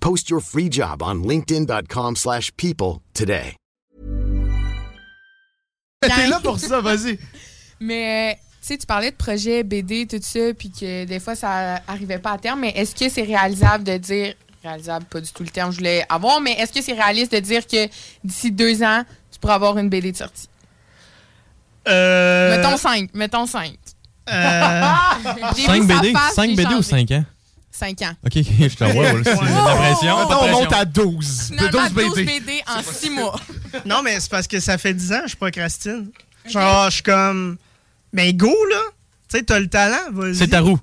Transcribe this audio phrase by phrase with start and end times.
[0.00, 3.54] Post your free job on linkedin.com/people slash people today.
[6.00, 7.18] T'es là pour ça, vas-y.
[7.80, 11.82] Mais tu sais, tu parlais de projets BD, tout ça, puis que des fois, ça
[11.86, 12.60] arrivait pas à terme.
[12.60, 14.34] Mais est-ce que c'est réalisable de dire.
[14.62, 17.32] Réalisable, pas du tout le terme que je voulais avoir, mais est-ce que c'est réaliste
[17.32, 17.88] de dire que
[18.22, 20.48] d'ici deux ans, tu pourras avoir une BD de sortie?
[21.88, 23.08] Euh, Mettons cinq.
[23.14, 23.78] Mettons cinq.
[24.30, 24.82] euh,
[25.56, 27.06] J'ai 5 vu sa BD, face, 5 j'ai BD ou changé.
[27.06, 27.24] 5 ans?
[27.70, 28.12] Cinq ans.
[28.24, 29.12] Ok, ok, je te vois.
[29.12, 29.24] aussi.
[29.24, 31.46] La pression, de Mettons, on monte à 12.
[31.48, 32.24] Finalement, 12 12 BD.
[32.40, 33.40] BD en six mois.
[33.86, 36.10] Non, mais c'est parce que ça fait 10 ans que je procrastine.
[36.46, 37.56] Genre, je suis comme.
[38.12, 38.80] Ben, go, là.
[39.30, 40.34] Tu sais, t'as le talent, vas-y.
[40.34, 40.78] C'est ta roue.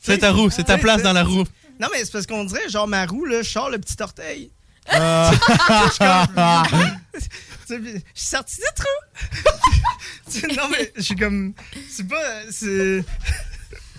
[0.00, 1.44] C'est ta roue, c'est ta place dans la roue.
[1.80, 4.50] Non, mais c'est parce qu'on dirait, genre, ma roue, là, je sors le petit orteil.
[4.90, 5.30] Ah.
[5.86, 6.98] Je suis comme-
[7.68, 10.48] Tu sais, puis Je suis sorti du trou.
[10.56, 11.52] Non, mais je suis comme.
[11.90, 12.16] C'est pas.
[12.50, 13.02] C'est.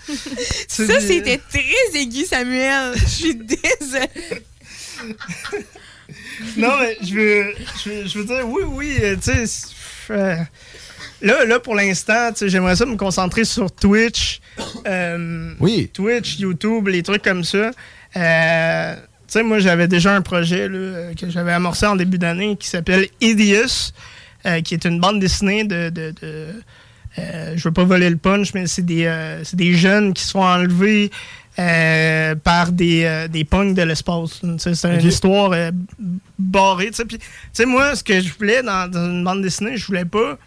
[0.68, 2.94] Ça, c'était très aigu, Samuel.
[2.96, 4.44] Je suis désolée.
[6.58, 9.68] Non, mais je veux, je veux, je veux dire, oui, oui, euh, tu sais.
[10.12, 10.36] euh,
[11.22, 14.40] là, là, pour l'instant, tu sais, j'aimerais ça me concentrer sur Twitch.
[14.88, 15.90] euh, Oui.
[15.94, 17.72] Twitch, YouTube, les trucs comme ça.
[18.16, 22.56] Euh, tu sais, moi, j'avais déjà un projet là, que j'avais amorcé en début d'année
[22.58, 23.94] qui s'appelle Idius,
[24.46, 25.90] euh, qui est une bande dessinée de.
[25.90, 26.48] de, de
[27.18, 30.24] euh, je veux pas voler le punch, mais c'est des, euh, c'est des jeunes qui
[30.24, 31.12] sont enlevés
[31.58, 34.42] euh, par des, euh, des punks de l'espace.
[34.58, 35.72] C'est une histoire
[36.38, 36.92] barrée.
[37.08, 40.38] Puis, moi, ce que je voulais dans, dans une bande dessinée, je voulais pas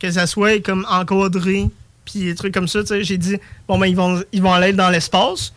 [0.00, 1.68] que ça soit comme encadré,
[2.04, 2.80] puis des trucs comme ça.
[3.00, 3.36] J'ai dit,
[3.66, 5.52] bon, ben, ils vont, ils vont aller dans l'espace.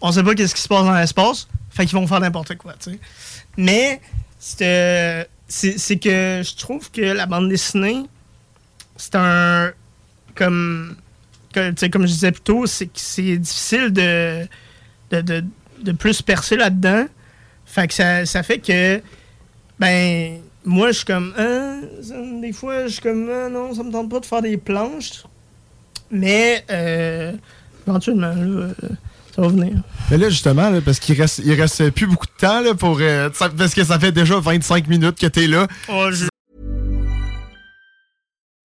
[0.00, 1.48] On sait pas qu'est-ce qui se passe dans l'espace.
[1.70, 2.98] Fait qu'ils vont faire n'importe quoi, tu sais.
[3.56, 4.00] Mais,
[4.38, 8.02] c'est que je trouve que la bande dessinée,
[8.96, 9.72] c'est un.
[10.34, 10.96] Comme.
[11.54, 14.46] comme je disais plus tôt, c'est que c'est difficile de,
[15.10, 15.44] de, de,
[15.82, 17.06] de plus percer là-dedans.
[17.66, 19.00] Fait que ça, ça fait que.
[19.78, 20.38] Ben.
[20.64, 21.32] Moi, je suis comme.
[21.38, 23.28] Hein, ça- des fois, je suis comme.
[23.30, 25.24] Ah, non, ça me tente pas de faire des planches.
[26.10, 26.64] Mais.
[26.70, 27.32] Euh,
[27.86, 28.72] éventuellement, là, euh,
[29.34, 29.80] ça va venir.
[30.10, 32.98] Mais là, justement, là, parce qu'il reste, il reste plus beaucoup de temps là, pour.
[33.00, 35.66] euh, parce que ça fait déjà 25 minutes que t'es là.
[35.88, 36.26] Oh, je-